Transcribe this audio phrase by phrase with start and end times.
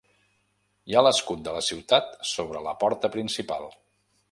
[0.91, 3.71] Hi ha l'escut de la ciutat sobre la porta principal.